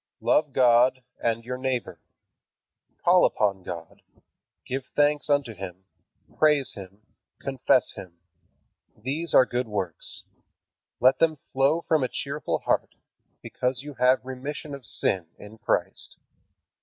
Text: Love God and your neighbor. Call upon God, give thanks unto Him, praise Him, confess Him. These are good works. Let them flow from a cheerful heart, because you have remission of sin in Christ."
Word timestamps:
Love 0.21 0.51
God 0.51 1.03
and 1.21 1.45
your 1.45 1.59
neighbor. 1.59 2.01
Call 3.05 3.23
upon 3.23 3.61
God, 3.61 4.01
give 4.65 4.87
thanks 4.95 5.29
unto 5.29 5.53
Him, 5.53 5.85
praise 6.39 6.73
Him, 6.73 7.05
confess 7.39 7.91
Him. 7.93 8.17
These 8.97 9.35
are 9.35 9.45
good 9.45 9.67
works. 9.67 10.23
Let 10.99 11.19
them 11.19 11.35
flow 11.53 11.81
from 11.87 12.01
a 12.03 12.07
cheerful 12.07 12.61
heart, 12.65 12.95
because 13.43 13.83
you 13.83 13.93
have 13.99 14.25
remission 14.25 14.73
of 14.73 14.87
sin 14.87 15.27
in 15.37 15.59
Christ." 15.59 16.17